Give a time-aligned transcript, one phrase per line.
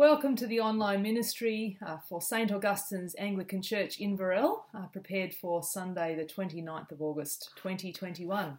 [0.00, 5.62] Welcome to the online ministry uh, for St Augustine's Anglican Church Inverell, uh, prepared for
[5.62, 8.58] Sunday, the 29th of August 2021.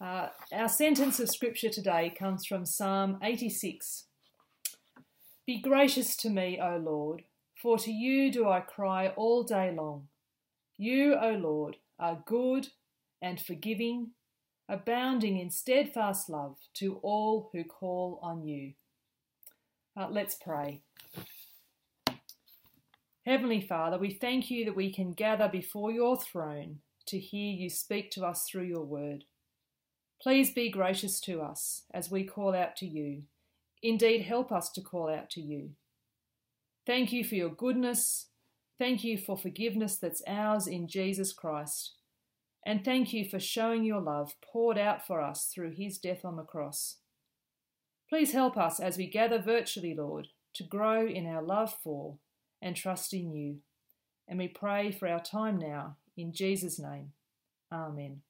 [0.00, 4.04] Uh, our sentence of scripture today comes from Psalm 86.
[5.46, 7.24] Be gracious to me, O Lord,
[7.60, 10.08] for to you do I cry all day long.
[10.78, 12.68] You, O Lord, are good
[13.20, 14.12] and forgiving,
[14.70, 18.72] abounding in steadfast love to all who call on you.
[20.00, 20.80] Uh, let's pray.
[23.26, 27.68] Heavenly Father, we thank you that we can gather before your throne to hear you
[27.68, 29.24] speak to us through your word.
[30.22, 33.24] Please be gracious to us as we call out to you.
[33.82, 35.70] Indeed, help us to call out to you.
[36.86, 38.28] Thank you for your goodness.
[38.78, 41.92] Thank you for forgiveness that's ours in Jesus Christ.
[42.64, 46.36] And thank you for showing your love poured out for us through his death on
[46.36, 46.96] the cross.
[48.10, 52.16] Please help us as we gather virtually, Lord, to grow in our love for
[52.60, 53.58] and trust in you.
[54.26, 57.12] And we pray for our time now, in Jesus' name.
[57.72, 58.22] Amen.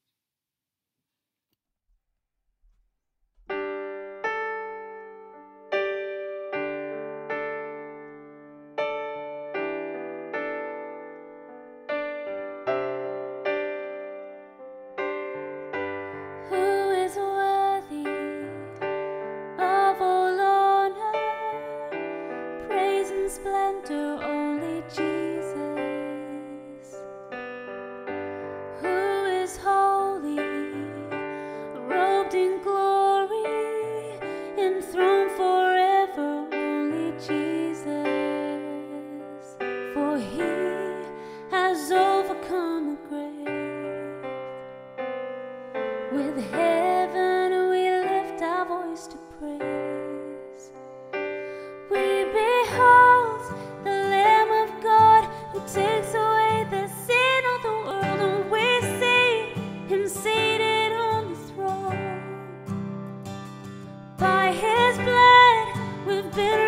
[66.37, 66.60] We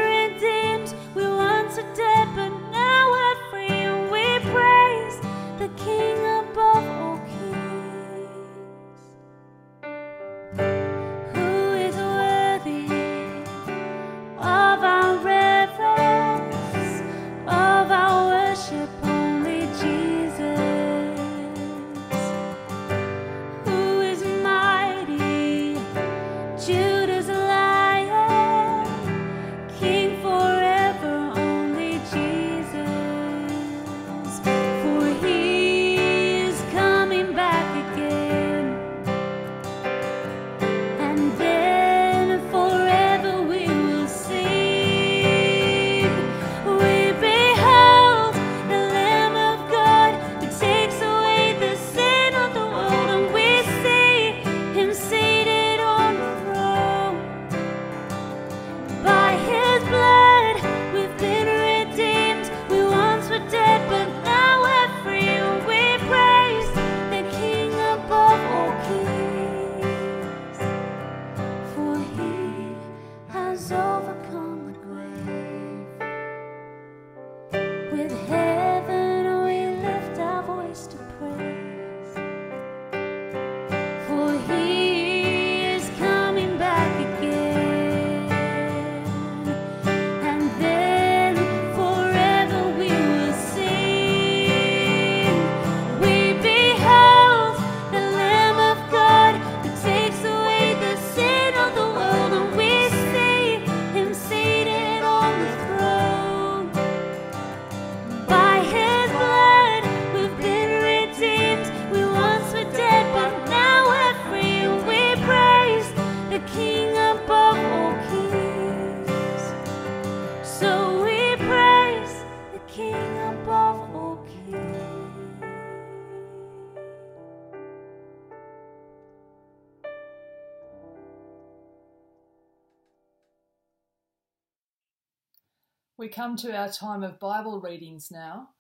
[136.13, 138.51] come to our time of Bible readings now.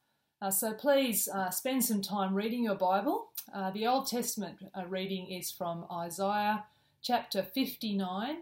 [0.40, 3.28] Uh, so please uh, spend some time reading your Bible.
[3.54, 6.64] Uh, the Old Testament uh, reading is from Isaiah
[7.02, 8.37] chapter 59,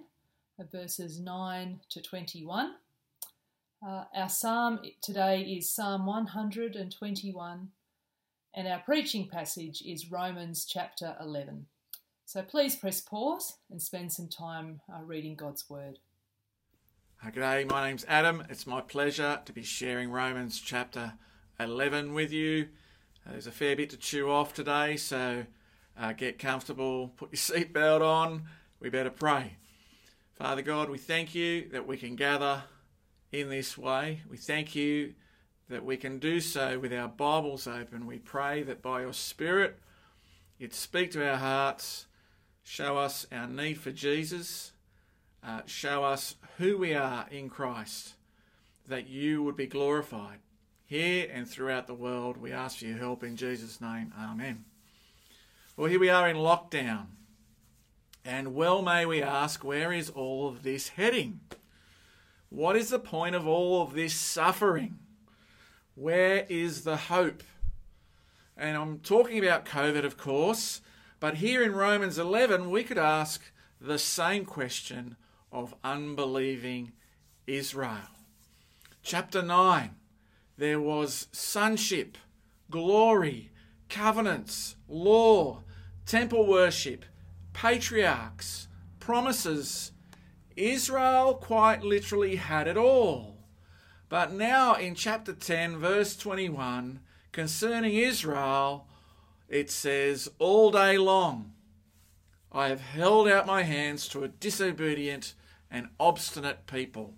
[0.58, 2.74] uh, verses 9 to 21.
[3.86, 7.68] Uh, our psalm today is Psalm 121,
[8.54, 11.66] and our preaching passage is Romans chapter 11.
[12.26, 15.98] So please press pause and spend some time reading God's Word.
[17.22, 18.42] G'day, my name's Adam.
[18.48, 21.12] It's my pleasure to be sharing Romans chapter
[21.60, 22.68] 11 with you.
[23.24, 25.44] Uh, there's a fair bit to chew off today, so
[25.96, 28.44] uh, get comfortable, put your seatbelt on.
[28.80, 29.58] We better pray.
[30.32, 32.64] Father God, we thank you that we can gather
[33.30, 34.22] in this way.
[34.28, 35.14] We thank you
[35.68, 38.06] that we can do so with our Bibles open.
[38.06, 39.78] We pray that by your Spirit,
[40.58, 42.06] you'd speak to our hearts,
[42.64, 44.69] show us our need for Jesus
[45.44, 48.14] uh, show us who we are in Christ,
[48.86, 50.38] that you would be glorified
[50.86, 52.36] here and throughout the world.
[52.36, 54.12] We ask for your help in Jesus' name.
[54.18, 54.64] Amen.
[55.76, 57.06] Well, here we are in lockdown.
[58.24, 61.40] And well may we ask, where is all of this heading?
[62.50, 64.98] What is the point of all of this suffering?
[65.94, 67.42] Where is the hope?
[68.56, 70.82] And I'm talking about COVID, of course,
[71.18, 73.40] but here in Romans 11, we could ask
[73.80, 75.16] the same question
[75.52, 76.92] of unbelieving
[77.46, 78.08] Israel.
[79.02, 79.96] Chapter 9
[80.60, 82.18] there was sonship,
[82.70, 83.50] glory,
[83.88, 85.62] covenants, law,
[86.04, 87.06] temple worship,
[87.54, 88.68] patriarchs,
[88.98, 89.92] promises.
[90.56, 93.38] Israel quite literally had it all.
[94.10, 97.00] But now in chapter 10, verse 21,
[97.32, 98.86] concerning Israel,
[99.48, 101.52] it says, All day long
[102.52, 105.32] I have held out my hands to a disobedient
[105.70, 107.14] and obstinate people.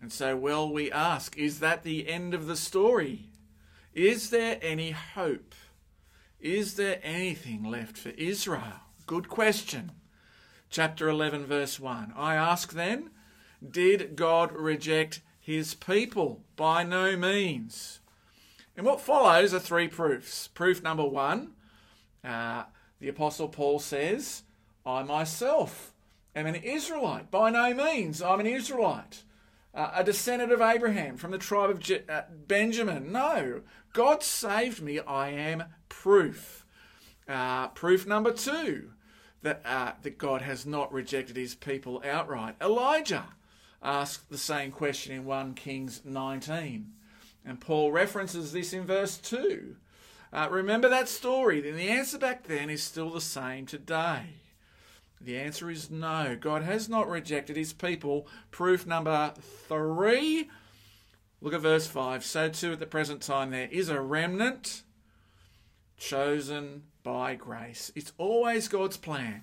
[0.00, 3.30] And so, well, we ask is that the end of the story?
[3.94, 5.54] Is there any hope?
[6.40, 8.80] Is there anything left for Israel?
[9.06, 9.92] Good question.
[10.70, 12.14] Chapter 11, verse 1.
[12.16, 13.10] I ask then,
[13.68, 16.42] did God reject his people?
[16.56, 18.00] By no means.
[18.76, 20.48] And what follows are three proofs.
[20.48, 21.52] Proof number one,
[22.24, 22.64] uh,
[22.98, 24.42] the Apostle Paul says,
[24.86, 25.92] I myself
[26.34, 27.30] am an Israelite.
[27.30, 29.22] By no means, I'm an Israelite.
[29.74, 33.10] Uh, a descendant of Abraham from the tribe of Je- uh, Benjamin.
[33.10, 33.62] No,
[33.92, 35.00] God saved me.
[35.00, 36.66] I am proof.
[37.26, 38.90] Uh, proof number two
[39.42, 42.56] that, uh, that God has not rejected his people outright.
[42.60, 43.28] Elijah
[43.82, 46.92] asked the same question in 1 Kings 19.
[47.44, 49.76] And Paul references this in verse 2.
[50.32, 51.68] Uh, remember that story?
[51.68, 54.41] And the answer back then is still the same today.
[55.24, 56.36] The answer is no.
[56.38, 58.26] God has not rejected his people.
[58.50, 59.32] Proof number
[59.68, 60.50] three.
[61.40, 62.24] Look at verse 5.
[62.24, 64.82] So too at the present time there is a remnant
[65.96, 67.92] chosen by grace.
[67.94, 69.42] It's always God's plan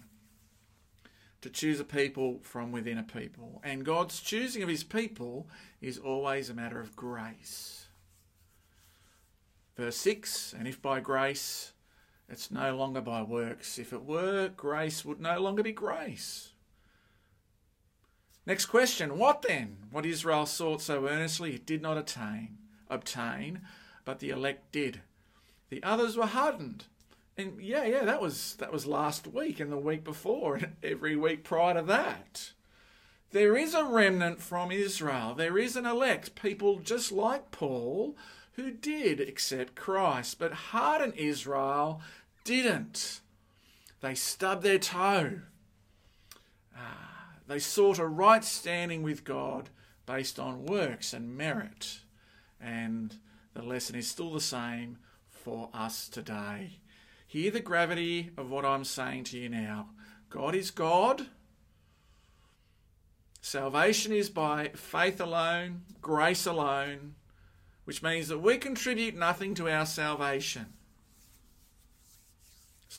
[1.41, 3.61] to choose a people from within a people.
[3.63, 5.47] And God's choosing of his people
[5.81, 7.87] is always a matter of grace.
[9.77, 11.71] Verse 6 And if by grace,
[12.29, 13.79] it's no longer by works.
[13.79, 16.49] If it were, grace would no longer be grace.
[18.45, 19.77] Next question What then?
[19.91, 22.57] What Israel sought so earnestly, it did not attain,
[22.89, 23.61] obtain,
[24.05, 25.01] but the elect did.
[25.69, 26.85] The others were hardened.
[27.37, 31.15] And yeah, yeah, that was that was last week and the week before and every
[31.15, 32.51] week prior to that.
[33.31, 35.35] There is a remnant from Israel.
[35.35, 38.17] There is an elect, people just like Paul,
[38.53, 42.01] who did accept Christ, but hardened Israel
[42.43, 43.21] didn't.
[44.01, 45.41] They stubbed their toe.
[46.75, 49.69] Ah, they sought a right standing with God
[50.05, 51.99] based on works and merit.
[52.59, 53.15] And
[53.53, 54.97] the lesson is still the same
[55.29, 56.79] for us today.
[57.27, 59.89] Hear the gravity of what I'm saying to you now.
[60.29, 61.27] God is God.
[63.41, 67.15] Salvation is by faith alone, grace alone,
[67.85, 70.67] which means that we contribute nothing to our salvation.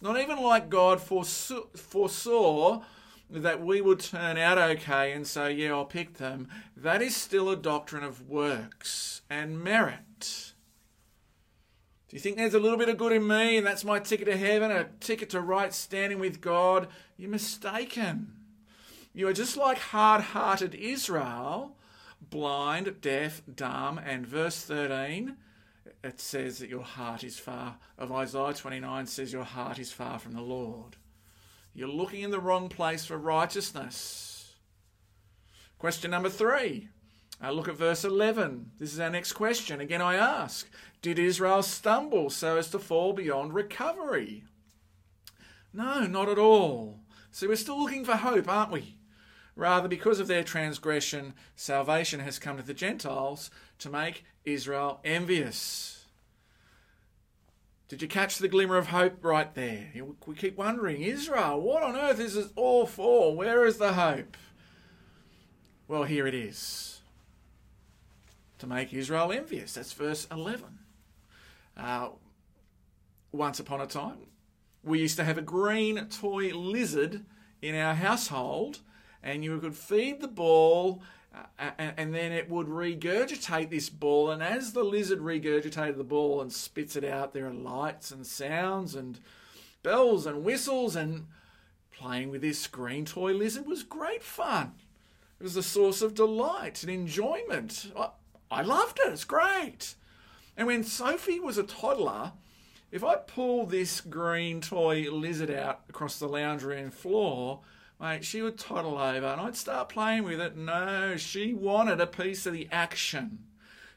[0.01, 2.83] Not even like God foresaw, foresaw
[3.29, 6.49] that we would turn out okay and say, yeah, I'll pick them.
[6.77, 10.53] That is still a doctrine of works and merit.
[12.09, 14.27] Do you think there's a little bit of good in me and that's my ticket
[14.27, 16.89] to heaven, a ticket to right standing with God?
[17.17, 18.33] You're mistaken.
[19.13, 21.77] You are just like hard hearted Israel
[22.21, 25.37] blind, deaf, dumb, and verse 13
[26.03, 30.19] it says that your heart is far of Isaiah 29 says your heart is far
[30.19, 30.97] from the Lord.
[31.75, 34.55] You're looking in the wrong place for righteousness.
[35.79, 36.89] Question number 3.
[37.43, 38.73] Uh, look at verse 11.
[38.79, 39.81] This is our next question.
[39.81, 40.69] Again, I ask
[41.01, 44.45] Did Israel stumble so as to fall beyond recovery?
[45.73, 47.01] No, not at all.
[47.31, 48.97] So we're still looking for hope, aren't we?
[49.57, 56.05] Rather, because of their transgression, salvation has come to the Gentiles to make Israel envious.
[57.89, 59.89] Did you catch the glimmer of hope right there?
[60.25, 63.35] We keep wondering, Israel, what on earth is this all for?
[63.35, 64.37] Where is the hope?
[65.89, 67.01] Well, here it is.
[68.61, 69.75] To make Israel envious.
[69.75, 70.79] That's verse 11.
[71.77, 72.11] Uh,
[73.33, 74.19] once upon a time,
[74.85, 77.25] we used to have a green toy lizard
[77.61, 78.81] in our household,
[79.23, 81.03] and you could feed the ball,
[81.35, 84.31] uh, and, then it would regurgitate this ball.
[84.31, 88.27] And as the lizard regurgitated the ball and spits it out, there are lights and
[88.27, 89.21] sounds and
[89.83, 91.27] bells and whistles, and
[91.93, 94.73] playing with this green toy lizard was great fun.
[95.39, 97.93] It was a source of delight and enjoyment.
[97.97, 98.11] I,
[98.51, 99.13] I loved it.
[99.13, 99.95] It's great.
[100.57, 102.33] And when Sophie was a toddler,
[102.91, 107.61] if I pull this green toy lizard out across the lounge room floor,
[108.01, 110.57] mate, she would toddle over and I'd start playing with it.
[110.57, 113.41] No, she wanted a piece of the action.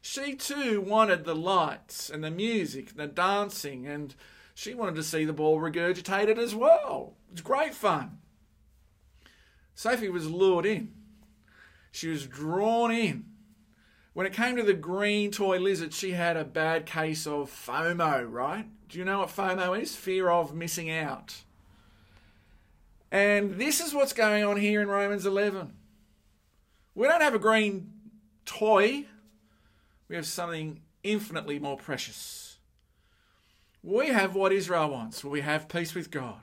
[0.01, 4.13] She too wanted the lights and the music, and the dancing, and
[4.53, 7.15] she wanted to see the ball regurgitated as well.
[7.29, 8.17] It was great fun.
[9.75, 10.91] Sophie was lured in.
[11.91, 13.25] She was drawn in.
[14.11, 18.29] When it came to the green toy lizard, she had a bad case of FOMO,
[18.29, 18.67] right?
[18.89, 19.95] Do you know what FOMO is?
[19.95, 21.43] Fear of missing out.
[23.13, 25.71] And this is what's going on here in Romans 11.
[26.95, 27.93] We don't have a green
[28.43, 29.05] toy,
[30.09, 32.57] we have something infinitely more precious.
[33.83, 35.23] We have what Israel wants.
[35.23, 36.41] We have peace with God.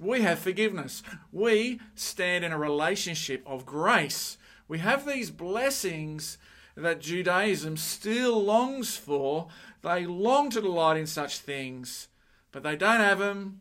[0.00, 1.04] We have forgiveness.
[1.30, 4.38] We stand in a relationship of grace.
[4.66, 6.38] We have these blessings
[6.76, 9.48] that Judaism still longs for.
[9.82, 12.08] They long to delight in such things,
[12.50, 13.60] but they don't have them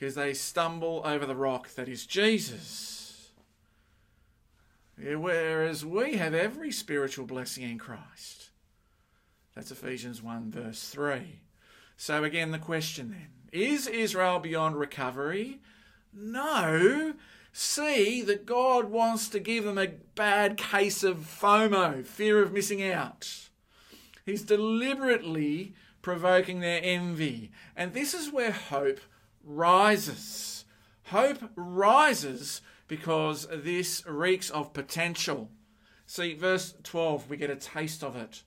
[0.00, 3.32] because they stumble over the rock that is Jesus.
[4.96, 8.48] Whereas we have every spiritual blessing in Christ.
[9.54, 11.40] That's Ephesians 1, verse 3.
[11.98, 15.58] So, again, the question then is Israel beyond recovery?
[16.14, 17.12] No.
[17.52, 22.82] See that God wants to give them a bad case of FOMO, fear of missing
[22.82, 23.50] out.
[24.24, 27.50] He's deliberately provoking their envy.
[27.76, 29.00] And this is where hope
[29.44, 30.64] rises.
[31.06, 35.50] Hope rises because this reeks of potential.
[36.06, 38.42] See, verse 12, we get a taste of it.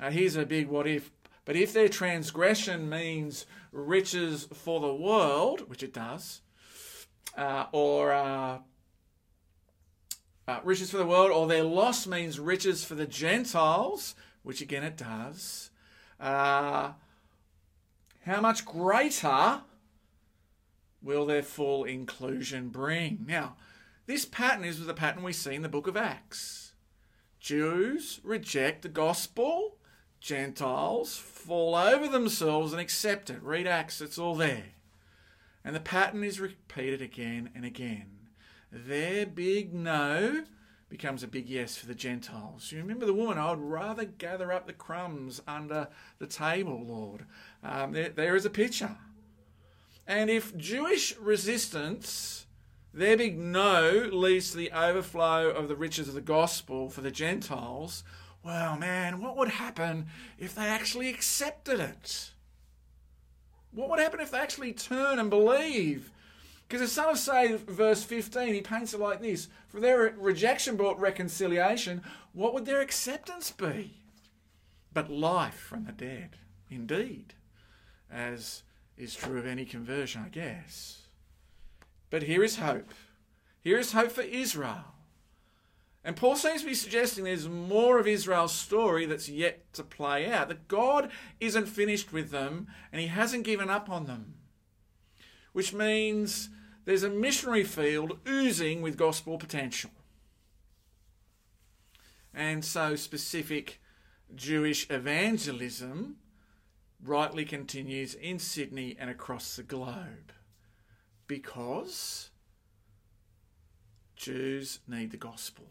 [0.00, 1.10] Uh, here's a big what if.
[1.44, 6.42] But if their transgression means riches for the world, which it does,
[7.36, 8.58] uh, or uh,
[10.46, 14.82] uh, riches for the world, or their loss means riches for the Gentiles, which again
[14.82, 15.70] it does.
[16.18, 16.92] Uh,
[18.26, 19.60] how much greater
[21.02, 23.24] will their full inclusion bring?
[23.26, 23.56] Now,
[24.06, 26.72] this pattern is the pattern we see in the book of Acts.
[27.38, 29.76] Jews reject the gospel,
[30.20, 33.42] Gentiles fall over themselves and accept it.
[33.42, 34.74] Read Acts, it's all there.
[35.64, 38.28] And the pattern is repeated again and again.
[38.70, 40.44] Their big no
[40.90, 42.72] becomes a big yes for the Gentiles.
[42.72, 45.88] You remember the woman, I would rather gather up the crumbs under
[46.18, 47.24] the table, Lord.
[47.62, 48.96] Um, there, there is a picture.
[50.10, 52.46] And if Jewish resistance,
[52.92, 57.12] their big no, leads to the overflow of the riches of the gospel for the
[57.12, 58.02] Gentiles,
[58.42, 62.32] well, man, what would happen if they actually accepted it?
[63.70, 66.10] What would happen if they actually turn and believe?
[66.66, 70.98] Because as some say, verse 15, he paints it like this For their rejection brought
[70.98, 72.02] reconciliation,
[72.32, 73.94] what would their acceptance be?
[74.92, 76.30] But life from the dead,
[76.68, 77.34] indeed,
[78.10, 78.64] as
[79.00, 81.02] is true of any conversion, I guess.
[82.10, 82.92] But here is hope.
[83.60, 84.84] Here is hope for Israel.
[86.02, 90.30] And Paul seems to be suggesting there's more of Israel's story that's yet to play
[90.30, 94.34] out, that God isn't finished with them and he hasn't given up on them.
[95.52, 96.48] Which means
[96.84, 99.90] there's a missionary field oozing with gospel potential.
[102.32, 103.80] And so specific
[104.34, 106.16] Jewish evangelism
[107.04, 110.32] rightly continues in Sydney and across the globe
[111.26, 112.30] because
[114.16, 115.66] Jews need the gospel.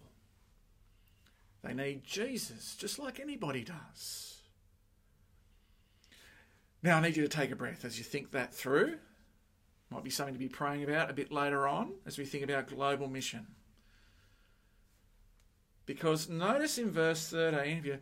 [1.63, 4.41] They need Jesus, just like anybody does.
[6.81, 8.97] Now, I need you to take a breath as you think that through.
[9.89, 12.67] Might be something to be praying about a bit later on as we think about
[12.67, 13.47] global mission.
[15.85, 17.99] Because notice in verse 13, if you're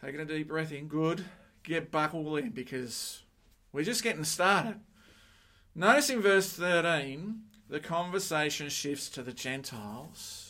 [0.00, 1.24] taking a deep breath in, good,
[1.66, 3.22] get buckled in because
[3.72, 4.80] we're just getting started.
[5.74, 10.46] Notice in verse 13, the conversation shifts to the Gentiles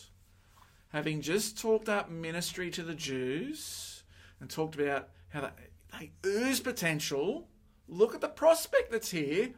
[0.89, 4.03] having just talked up ministry to the Jews
[4.39, 7.47] and talked about how they, they ooze potential,
[7.87, 9.49] look at the prospect that's here.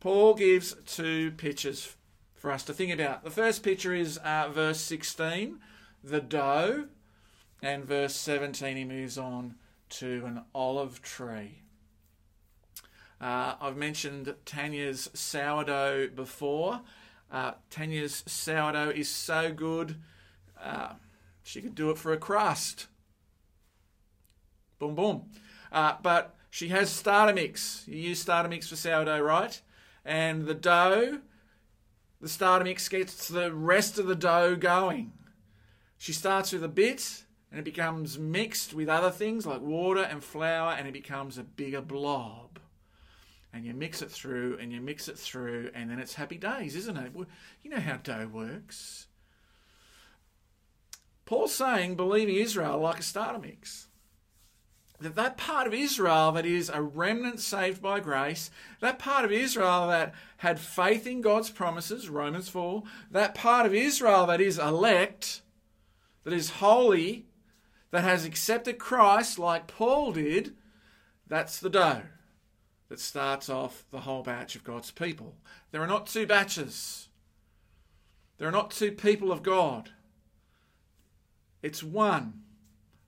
[0.00, 1.96] Paul gives two pictures
[2.34, 3.24] for us to think about.
[3.24, 5.58] The first picture is uh, verse 16,
[6.02, 6.88] the dough,
[7.62, 9.54] and verse 17 he moves on
[9.98, 11.62] to an olive tree.
[13.20, 16.80] Uh, I've mentioned Tanya's sourdough before.
[17.30, 19.96] Uh, Tanya's sourdough is so good,
[20.62, 20.94] uh,
[21.42, 22.86] she could do it for a crust.
[24.78, 25.30] Boom, boom.
[25.70, 27.84] Uh, but she has starter mix.
[27.86, 29.60] You use starter mix for sourdough, right?
[30.04, 31.20] And the dough,
[32.20, 35.12] the starter mix gets the rest of the dough going.
[35.98, 37.23] She starts with a bit
[37.54, 41.44] and it becomes mixed with other things like water and flour and it becomes a
[41.44, 42.58] bigger blob.
[43.52, 46.74] And you mix it through and you mix it through and then it's happy days,
[46.74, 47.12] isn't it?
[47.62, 49.06] You know how dough works.
[51.26, 53.86] Paul's saying believing Israel like a starter mix
[54.98, 59.30] that that part of Israel that is a remnant saved by grace, that part of
[59.30, 62.82] Israel that had faith in God's promises, Romans 4,
[63.12, 65.42] that part of Israel that is elect,
[66.24, 67.26] that is holy,
[67.94, 70.56] that has accepted Christ like Paul did,
[71.28, 72.02] that's the dough
[72.88, 75.36] that starts off the whole batch of God's people.
[75.70, 77.06] There are not two batches.
[78.36, 79.90] There are not two people of God.
[81.62, 82.42] It's one.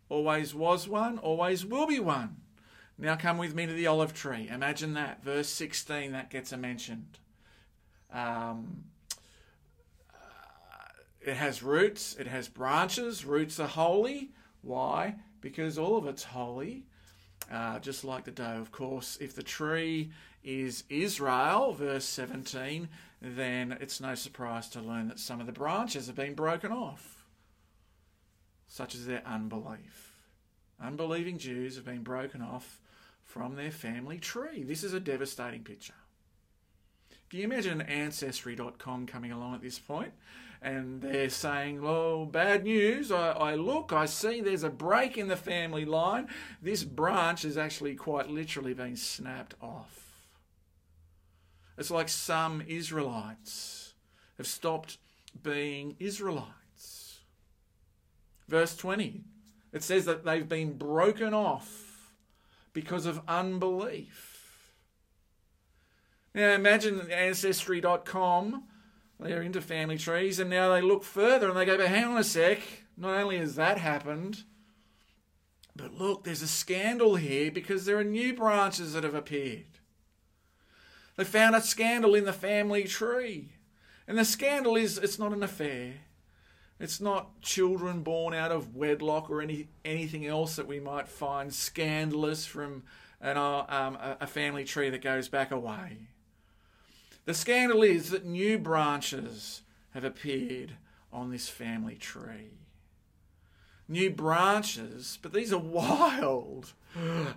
[0.08, 2.36] Always was one, always will be one.
[2.96, 4.48] Now come with me to the olive tree.
[4.48, 5.20] Imagine that.
[5.24, 7.18] Verse 16, that gets a mentioned.
[8.12, 8.84] Um,
[10.14, 13.24] uh, it has roots, it has branches.
[13.24, 14.30] Roots are holy.
[14.66, 15.14] Why?
[15.40, 16.84] Because all of it's holy.
[17.50, 19.16] Uh, just like the dough, of course.
[19.20, 20.10] If the tree
[20.42, 22.88] is Israel, verse 17,
[23.22, 27.24] then it's no surprise to learn that some of the branches have been broken off
[28.66, 30.12] such as their unbelief.
[30.82, 32.80] Unbelieving Jews have been broken off
[33.22, 34.64] from their family tree.
[34.64, 35.94] This is a devastating picture.
[37.30, 40.12] Can you imagine Ancestry.com coming along at this point
[40.66, 43.12] and they're saying, Well, bad news.
[43.12, 46.26] I, I, look, I see there's a break in the family line.
[46.60, 50.26] This branch has actually quite literally been snapped off.
[51.78, 53.94] It's like some Israelites
[54.38, 54.98] have stopped
[55.40, 57.20] being Israelites.
[58.48, 59.22] Verse 20,
[59.72, 62.12] it says that they've been broken off
[62.72, 64.72] because of unbelief.
[66.34, 68.64] Now imagine Ancestry.com,
[69.18, 72.18] they're into family trees, and now they look further and they go, but hang on
[72.18, 72.60] a sec,
[72.96, 74.44] not only has that happened,
[75.74, 79.78] but look, there's a scandal here because there are new branches that have appeared.
[81.16, 83.52] They found a scandal in the family tree.
[84.06, 85.94] And the scandal is it's not an affair.
[86.78, 91.52] It's not children born out of wedlock or any anything else that we might find
[91.52, 92.84] scandalous from
[93.20, 96.08] an, uh, um, a family tree that goes back away.
[97.26, 100.72] The scandal is that new branches have appeared
[101.12, 102.52] on this family tree.
[103.88, 106.72] New branches, but these are wild.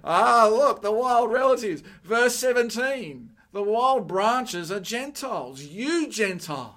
[0.03, 1.83] Ah, look, the wild relatives.
[2.03, 6.75] Verse 17 the wild branches are Gentiles, you Gentiles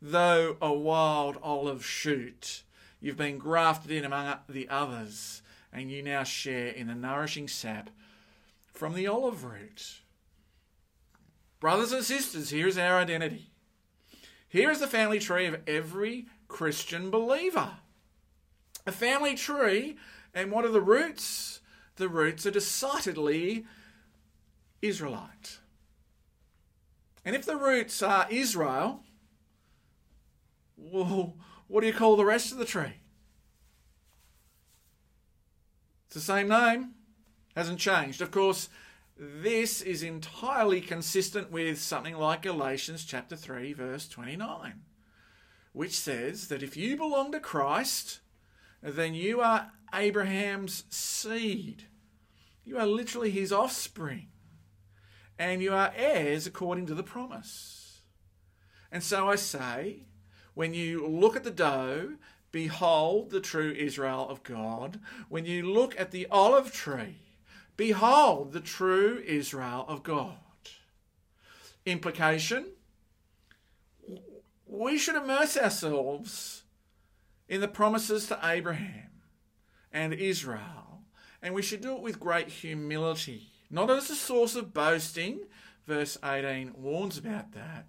[0.00, 2.62] though a wild olive shoot.
[3.00, 7.90] You've been grafted in among the others, and you now share in the nourishing sap
[8.72, 10.00] from the olive root.
[11.60, 13.50] Brothers and sisters, here is our identity.
[14.48, 17.72] Here is the family tree of every Christian believer.
[18.86, 19.98] A family tree,
[20.34, 21.60] and what are the roots?
[21.96, 23.66] The roots are decidedly
[24.80, 25.58] Israelite.
[27.26, 29.04] And if the roots are Israel,
[30.78, 31.34] well,
[31.68, 32.94] what do you call the rest of the tree?
[36.06, 36.92] It's the same name,
[37.54, 38.22] hasn't changed.
[38.22, 38.70] Of course,
[39.22, 44.80] this is entirely consistent with something like Galatians chapter 3, verse 29,
[45.74, 48.20] which says that if you belong to Christ,
[48.82, 51.84] then you are Abraham's seed.
[52.64, 54.28] You are literally his offspring.
[55.38, 58.00] And you are heirs according to the promise.
[58.90, 60.06] And so I say,
[60.54, 62.14] when you look at the dough,
[62.52, 64.98] behold the true Israel of God.
[65.28, 67.29] When you look at the olive tree,
[67.80, 70.36] behold the true Israel of God.
[71.86, 72.66] Implication
[74.66, 76.64] we should immerse ourselves
[77.48, 79.22] in the promises to Abraham
[79.90, 81.04] and Israel,
[81.40, 85.40] and we should do it with great humility, not as a source of boasting.
[85.86, 87.86] Verse 18 warns about that,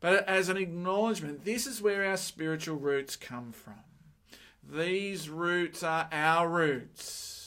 [0.00, 3.84] but as an acknowledgement, this is where our spiritual roots come from.
[4.68, 7.41] These roots are our roots.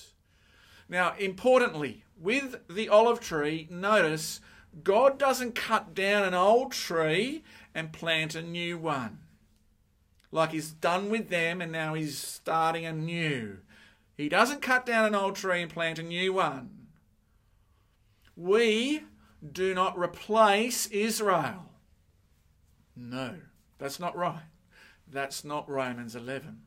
[0.88, 4.42] Now, importantly, with the olive tree, notice
[4.84, 7.44] God doesn't cut down an old tree
[7.74, 9.20] and plant a new one.
[10.32, 13.60] Like he's done with them and now he's starting a new.
[14.18, 16.88] He doesn't cut down an old tree and plant a new one.
[18.36, 19.04] We
[19.52, 21.70] do not replace Israel.
[22.96, 23.36] No,
[23.78, 24.44] that's not right.
[25.08, 26.62] That's not Romans 11.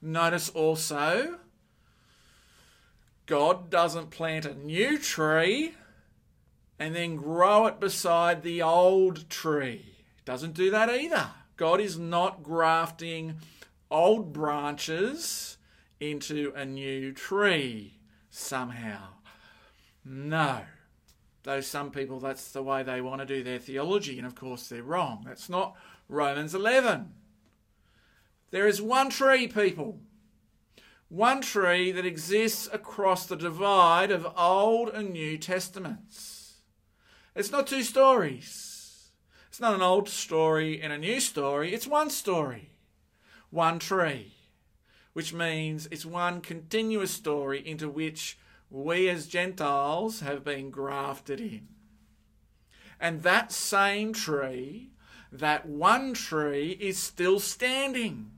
[0.00, 1.38] Notice also,
[3.28, 5.74] God doesn't plant a new tree
[6.78, 9.96] and then grow it beside the old tree.
[10.24, 11.28] Doesn't do that either.
[11.58, 13.36] God is not grafting
[13.90, 15.58] old branches
[16.00, 17.98] into a new tree
[18.30, 19.08] somehow.
[20.06, 20.62] No.
[21.42, 24.68] Though some people, that's the way they want to do their theology, and of course
[24.68, 25.24] they're wrong.
[25.26, 25.76] That's not
[26.08, 27.12] Romans 11.
[28.52, 30.00] There is one tree, people.
[31.08, 36.56] One tree that exists across the divide of Old and New Testaments.
[37.34, 39.10] It's not two stories.
[39.48, 41.72] It's not an old story and a new story.
[41.72, 42.72] It's one story.
[43.50, 44.34] One tree.
[45.14, 48.38] Which means it's one continuous story into which
[48.70, 51.68] we as Gentiles have been grafted in.
[53.00, 54.90] And that same tree,
[55.32, 58.30] that one tree, is still standing.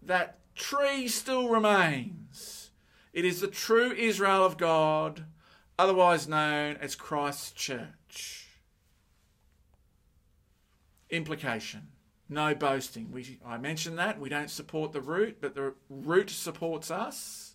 [0.00, 2.70] That tree still remains.
[3.12, 5.24] It is the true Israel of God,
[5.78, 8.48] otherwise known as Christ's church.
[11.08, 11.88] Implication
[12.28, 13.10] no boasting.
[13.12, 14.20] We, I mentioned that.
[14.20, 17.54] We don't support the root, but the root supports us.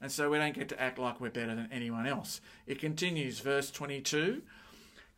[0.00, 2.40] And so we don't get to act like we're better than anyone else.
[2.66, 4.42] It continues, verse 22.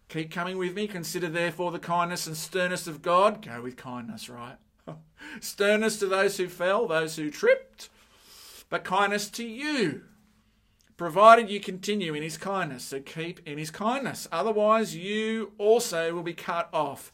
[0.09, 0.87] Keep coming with me.
[0.87, 3.45] Consider therefore the kindness and sternness of God.
[3.45, 4.57] Go with kindness, right?
[5.41, 7.89] sternness to those who fell, those who tripped,
[8.69, 10.03] but kindness to you,
[10.97, 12.85] provided you continue in his kindness.
[12.85, 14.29] So keep in his kindness.
[14.31, 17.13] Otherwise, you also will be cut off.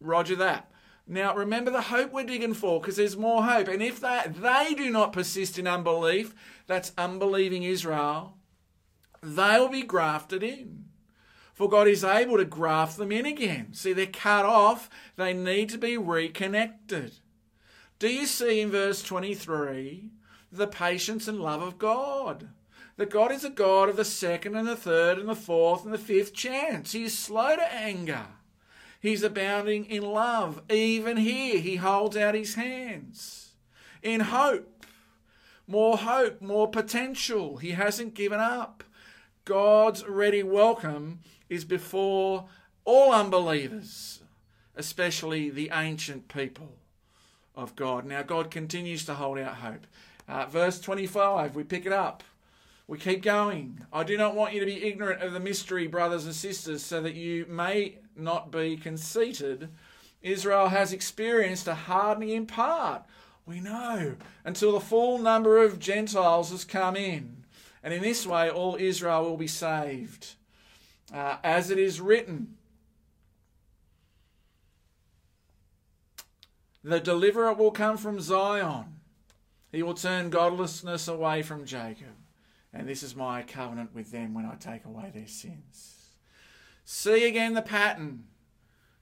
[0.00, 0.70] Roger that.
[1.06, 3.68] Now, remember the hope we're digging for because there's more hope.
[3.68, 6.34] And if that, they do not persist in unbelief,
[6.66, 8.36] that's unbelieving Israel,
[9.22, 10.84] they'll be grafted in.
[11.52, 13.74] For God is able to graft them in again.
[13.74, 17.14] See, they're cut off, they need to be reconnected.
[17.98, 20.10] Do you see in verse 23
[20.50, 22.48] the patience and love of God?
[22.96, 25.94] That God is a God of the second and the third and the fourth and
[25.94, 26.92] the fifth chance.
[26.92, 28.26] He is slow to anger.
[29.00, 30.62] He's abounding in love.
[30.70, 33.54] Even here, he holds out his hands
[34.02, 34.86] in hope.
[35.66, 37.56] More hope, more potential.
[37.56, 38.84] He hasn't given up.
[39.44, 42.44] God's ready welcome is before
[42.84, 44.22] all unbelievers,
[44.76, 46.74] especially the ancient people
[47.56, 48.06] of God.
[48.06, 49.88] Now, God continues to hold out hope.
[50.28, 52.22] Uh, verse 25, we pick it up.
[52.86, 53.84] We keep going.
[53.92, 57.00] I do not want you to be ignorant of the mystery, brothers and sisters, so
[57.02, 59.70] that you may not be conceited.
[60.22, 63.02] Israel has experienced a hardening in part.
[63.44, 67.41] We know until the full number of Gentiles has come in.
[67.82, 70.34] And in this way, all Israel will be saved.
[71.12, 72.56] Uh, as it is written,
[76.84, 79.00] the deliverer will come from Zion.
[79.72, 82.14] He will turn godlessness away from Jacob.
[82.72, 86.16] And this is my covenant with them when I take away their sins.
[86.84, 88.24] See again the pattern.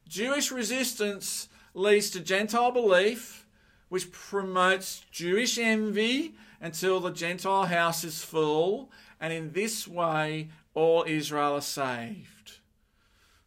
[0.08, 3.46] Jewish resistance leads to Gentile belief,
[3.88, 11.04] which promotes Jewish envy until the Gentile house is full, and in this way all
[11.06, 12.58] Israel are saved.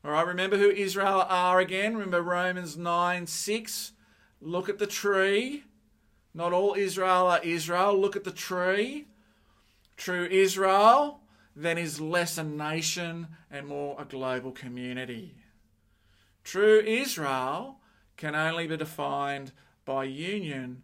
[0.04, 1.94] All right, remember who Israel are again?
[1.94, 3.92] Remember Romans 9 6.
[4.42, 5.64] Look at the tree.
[6.34, 7.98] Not all Israel are Israel.
[7.98, 9.08] Look at the tree.
[9.96, 11.22] True Israel
[11.56, 15.36] then is less a nation and more a global community.
[16.44, 17.78] True Israel
[18.18, 19.52] can only be defined
[19.86, 20.82] by union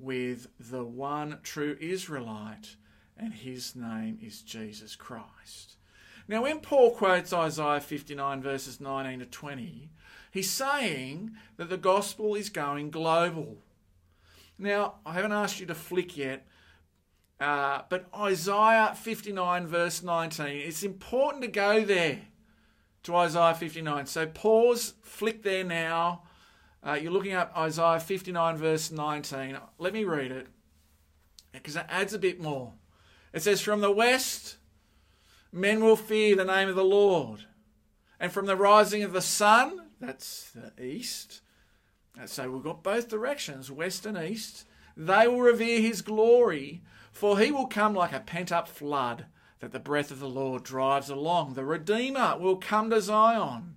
[0.00, 2.76] with the one true Israelite,
[3.16, 5.76] and his name is Jesus Christ.
[6.26, 9.90] Now, when Paul quotes Isaiah 59, verses 19 to 20,
[10.30, 13.58] he's saying that the gospel is going global.
[14.58, 16.46] Now, I haven't asked you to flick yet,
[17.40, 22.20] uh, but Isaiah 59, verse 19, it's important to go there
[23.02, 24.06] to Isaiah 59.
[24.06, 26.22] So pause, flick there now.
[26.86, 29.58] Uh, you're looking up Isaiah 59, verse 19.
[29.78, 30.46] Let me read it
[31.52, 32.72] because it adds a bit more.
[33.32, 34.56] It says, From the west,
[35.52, 37.44] men will fear the name of the Lord.
[38.18, 41.40] And from the rising of the sun, that's the east.
[42.26, 44.64] So we've got both directions, west and east.
[44.96, 49.26] They will revere his glory for he will come like a pent up flood,
[49.58, 51.54] that the breath of the Lord drives along.
[51.54, 53.74] The Redeemer will come to Zion.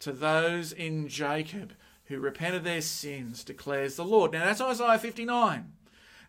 [0.00, 1.72] To those in Jacob
[2.08, 4.32] who repent of their sins, declares the Lord.
[4.32, 5.72] Now that's Isaiah 59.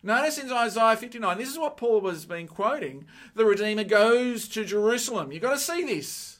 [0.02, 3.06] Notice in Isaiah 59, this is what Paul has been quoting.
[3.34, 5.30] The Redeemer goes to Jerusalem.
[5.30, 6.38] You've got to see this.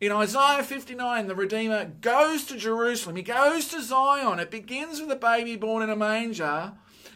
[0.00, 3.16] In Isaiah 59, the Redeemer goes to Jerusalem.
[3.16, 4.40] He goes to Zion.
[4.40, 6.72] It begins with a baby born in a manger.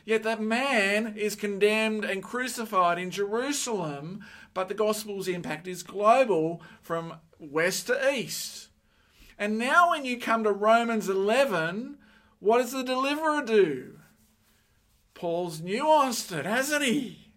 [0.06, 6.62] Yet that man is condemned and crucified in Jerusalem, but the gospel's impact is global
[6.80, 8.69] from west to east.
[9.40, 11.96] And now, when you come to Romans 11,
[12.40, 13.98] what does the deliverer do?
[15.14, 17.32] Paul's nuanced it, hasn't he?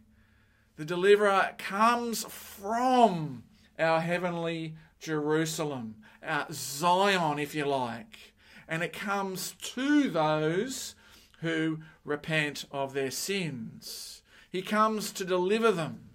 [0.75, 3.43] The deliverer comes from
[3.79, 8.33] our heavenly Jerusalem, our Zion, if you like,
[8.67, 10.95] and it comes to those
[11.39, 14.23] who repent of their sins.
[14.51, 16.09] He comes to deliver them,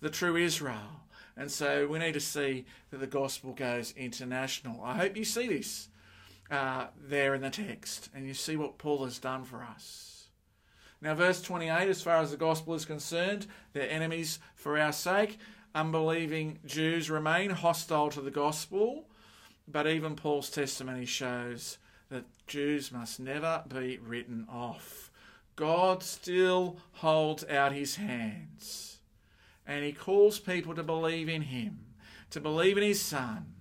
[0.00, 1.01] the true Israel.
[1.36, 4.82] And so we need to see that the gospel goes international.
[4.82, 5.88] I hope you see this
[6.50, 10.12] uh, there in the text and you see what Paul has done for us.
[11.00, 15.38] Now, verse 28, as far as the gospel is concerned, they're enemies for our sake.
[15.74, 19.06] Unbelieving Jews remain hostile to the gospel,
[19.66, 21.78] but even Paul's testimony shows
[22.10, 25.10] that Jews must never be written off.
[25.56, 28.91] God still holds out his hands,
[29.66, 31.80] and he calls people to believe in him,
[32.30, 33.54] to believe in his son,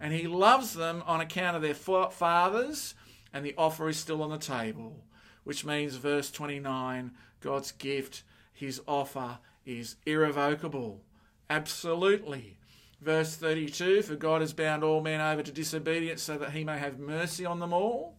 [0.00, 2.94] and he loves them on account of their fathers,
[3.32, 5.04] and the offer is still on the table
[5.44, 11.02] which means, verse 29, God's gift, his offer, is irrevocable.
[11.50, 12.58] Absolutely.
[13.00, 16.78] Verse 32 For God has bound all men over to disobedience so that he may
[16.78, 18.16] have mercy on them all.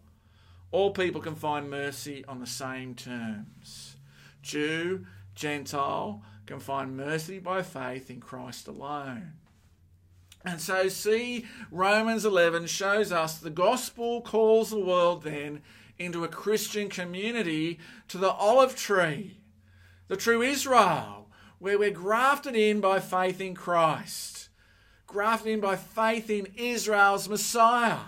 [0.71, 3.95] All people can find mercy on the same terms.
[4.41, 9.33] Jew, Gentile can find mercy by faith in Christ alone.
[10.45, 15.61] And so, see, Romans 11 shows us the gospel calls the world then
[15.97, 17.79] into a Christian community
[18.09, 19.37] to the olive tree,
[20.09, 21.29] the true Israel,
[21.59, 24.49] where we're grafted in by faith in Christ,
[25.07, 27.99] grafted in by faith in Israel's Messiah.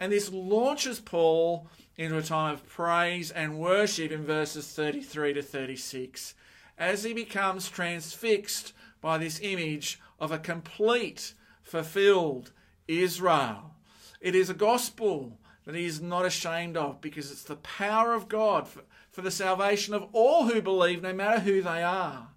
[0.00, 5.42] And this launches Paul into a time of praise and worship in verses 33 to
[5.42, 6.34] 36
[6.78, 12.52] as he becomes transfixed by this image of a complete, fulfilled
[12.88, 13.74] Israel.
[14.20, 18.28] It is a gospel that he is not ashamed of because it's the power of
[18.28, 22.28] God for, for the salvation of all who believe, no matter who they are.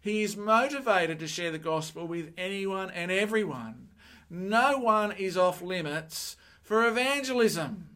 [0.00, 3.88] He is motivated to share the gospel with anyone and everyone.
[4.28, 7.88] No one is off limits for evangelism.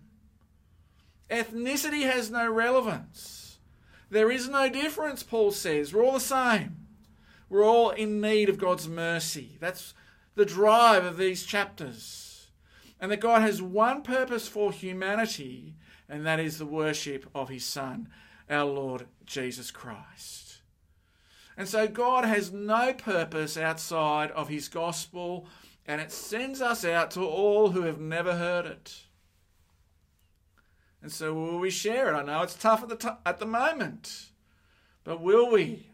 [1.31, 3.38] Ethnicity has no relevance.
[4.11, 5.93] There is no difference, Paul says.
[5.93, 6.77] We're all the same.
[7.49, 9.57] We're all in need of God's mercy.
[9.61, 9.95] That's
[10.35, 12.29] the drive of these chapters
[13.01, 15.75] and that God has one purpose for humanity,
[16.09, 18.09] and that is the worship of his Son,
[18.51, 20.59] our Lord Jesus Christ.
[21.57, 25.47] And so God has no purpose outside of his gospel,
[25.87, 29.03] and it sends us out to all who have never heard it.
[31.03, 32.17] And so will we share it?
[32.17, 34.31] I know it's tough at the, t- at the moment,
[35.05, 35.87] but will we?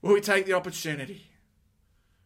[0.00, 1.26] Will we take the opportunity?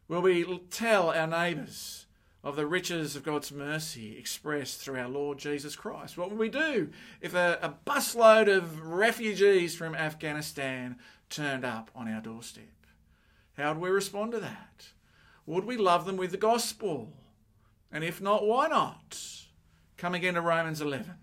[0.07, 2.05] Will we tell our neighbours?
[2.45, 6.15] of the riches of God's mercy expressed through our Lord Jesus Christ.
[6.15, 10.97] What would we do if a, a busload of refugees from Afghanistan
[11.31, 12.65] turned up on our doorstep?
[13.57, 14.89] How would we respond to that?
[15.47, 17.13] Would we love them with the gospel?
[17.91, 19.17] And if not, why not?
[19.97, 21.15] Come again to Romans 11.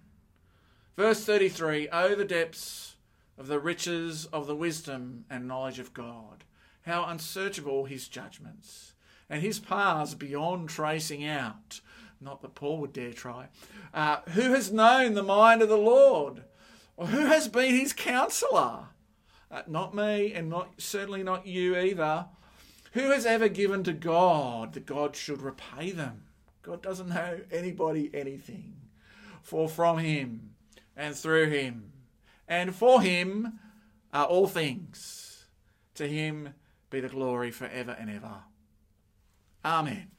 [0.96, 2.96] Verse 33 Oh, the depths
[3.38, 6.44] of the riches of the wisdom and knowledge of God!
[6.83, 8.92] How unsearchable his judgments!
[9.33, 11.81] and his paths beyond tracing out.
[12.20, 13.48] Not that Paul would dare try.
[13.94, 16.44] Uh, who has known the mind of the Lord?
[16.98, 18.88] Or who has been his counselor?
[19.50, 22.26] Uh, not me, and not certainly not you either.
[22.92, 26.24] Who has ever given to God that God should repay them?
[26.62, 28.74] God doesn't know anybody anything.
[29.40, 30.50] For from him
[30.96, 31.92] and through him
[32.48, 33.59] and for him
[34.12, 35.46] are all things.
[35.94, 36.50] To him
[36.90, 38.42] be the glory forever and ever.
[39.64, 40.11] Amen.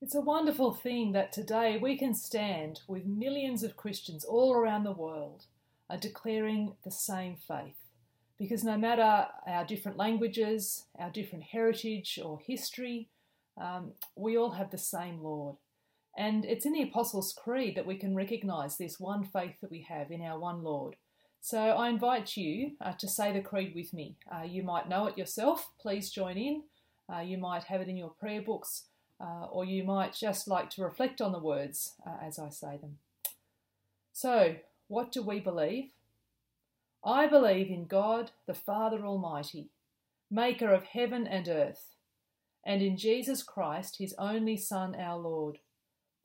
[0.00, 4.84] It's a wonderful thing that today we can stand with millions of Christians all around
[4.84, 5.46] the world
[5.88, 7.76] are declaring the same faith.
[8.38, 13.08] Because no matter our different languages, our different heritage or history,
[13.56, 15.56] um, we all have the same Lord.
[16.16, 19.86] And it's in the Apostles' Creed that we can recognize this one faith that we
[19.88, 20.96] have in our one Lord.
[21.40, 24.16] So I invite you uh, to say the creed with me.
[24.30, 26.62] Uh, you might know it yourself, please join in.
[27.12, 28.84] Uh, you might have it in your prayer books,
[29.20, 32.76] uh, or you might just like to reflect on the words uh, as I say
[32.76, 32.98] them.
[34.12, 35.90] So, what do we believe?
[37.04, 39.70] I believe in God, the Father Almighty,
[40.30, 41.96] maker of heaven and earth,
[42.64, 45.58] and in Jesus Christ, his only Son, our Lord,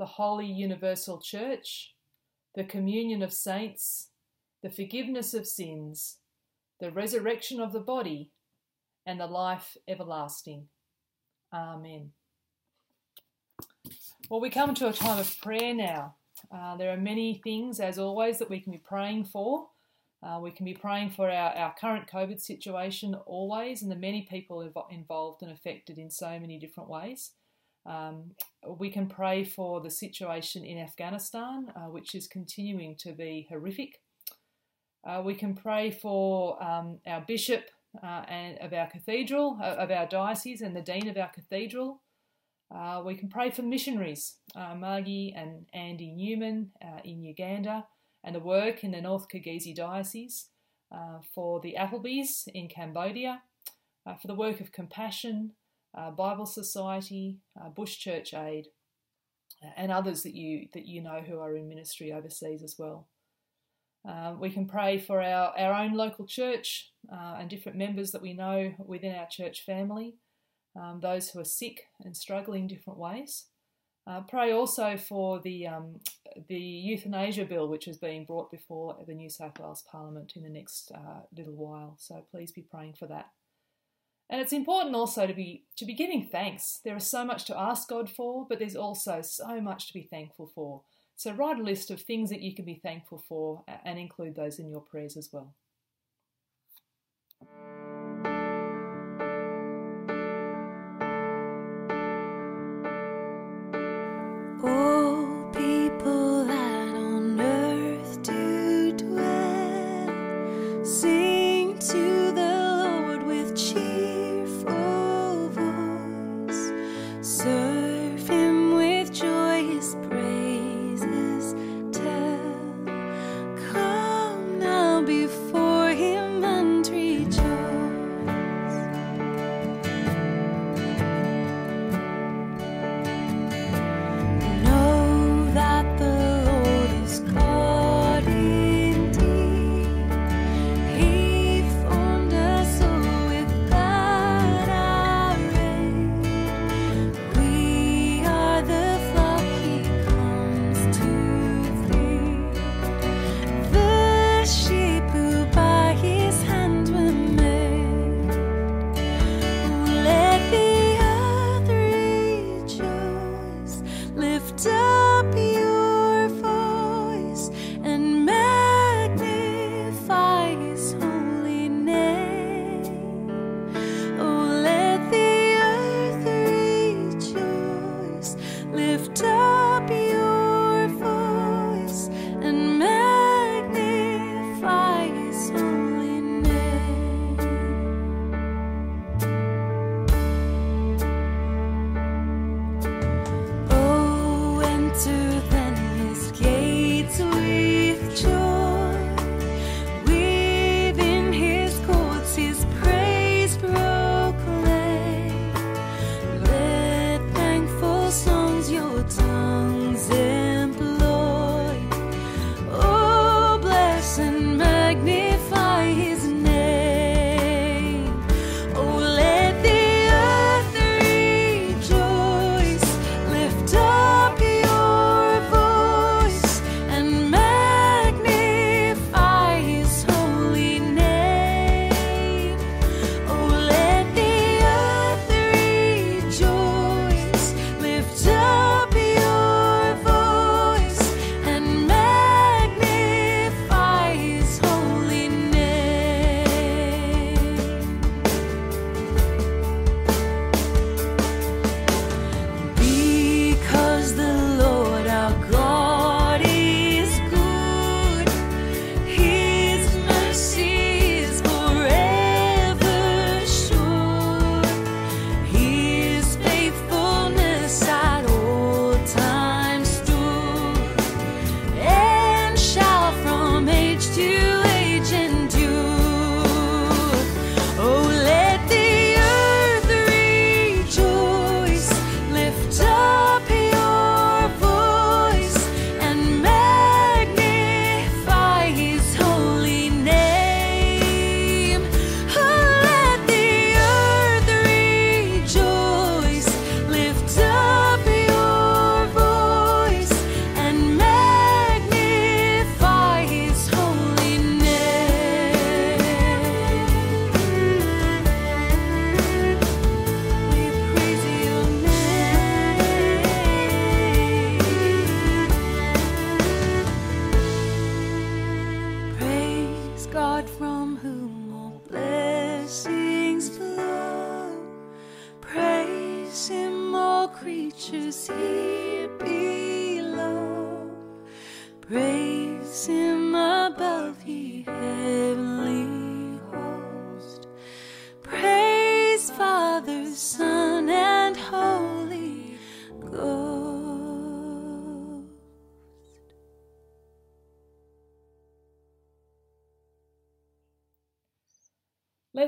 [0.00, 1.94] the holy universal church,
[2.54, 4.08] the communion of saints,
[4.62, 6.16] the forgiveness of sins,
[6.80, 8.30] the resurrection of the body,
[9.04, 10.64] and the life everlasting.
[11.52, 12.12] Amen.
[14.30, 16.14] Well, we come to a time of prayer now.
[16.50, 19.68] Uh, there are many things, as always, that we can be praying for.
[20.22, 24.22] Uh, we can be praying for our, our current COVID situation always, and the many
[24.22, 27.32] people involved and affected in so many different ways.
[27.86, 28.32] Um,
[28.78, 34.00] we can pray for the situation in Afghanistan, uh, which is continuing to be horrific.
[35.06, 37.64] Uh, we can pray for um, our bishop
[38.02, 42.02] uh, and of our cathedral, uh, of our diocese, and the dean of our cathedral.
[42.72, 46.70] Uh, we can pray for missionaries, uh, Margie and Andy Newman
[47.02, 47.86] in Uganda,
[48.22, 50.50] and the work in the North Kigezi Diocese,
[51.34, 53.42] for the Applebys in Cambodia,
[54.04, 55.52] for the work of Compassion,
[55.96, 57.38] uh, Bible Society,
[57.74, 58.68] Bush Church Aid,
[59.76, 63.08] and others that you that you know who are in ministry overseas as well.
[64.38, 68.72] we can pray for our, our own local church and different members that we know
[68.86, 70.14] within our church family
[70.76, 73.46] um, those who are sick and struggling in different ways.
[74.06, 75.96] Uh, pray also for the um,
[76.48, 80.48] the euthanasia bill, which is being brought before the New South Wales Parliament in the
[80.48, 81.96] next uh, little while.
[81.98, 83.26] So please be praying for that.
[84.30, 86.80] And it's important also to be to be giving thanks.
[86.84, 90.06] There is so much to ask God for, but there's also so much to be
[90.08, 90.82] thankful for.
[91.16, 94.60] So write a list of things that you can be thankful for and include those
[94.60, 95.54] in your prayers as well.
[104.62, 104.89] No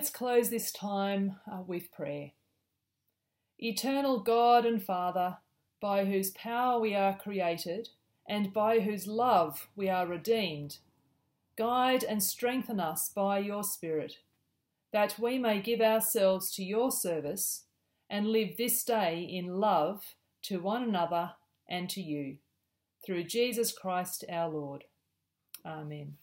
[0.02, 2.32] Let's close this time uh, with prayer.
[3.60, 5.36] Eternal God and Father,
[5.80, 7.90] by whose power we are created,
[8.28, 10.78] and by whose love we are redeemed,
[11.56, 14.16] guide and strengthen us by your Spirit,
[14.92, 17.66] that we may give ourselves to your service
[18.10, 21.34] and live this day in love to one another
[21.68, 22.38] and to you.
[23.06, 24.82] Through Jesus Christ our Lord.
[25.64, 26.16] Amen.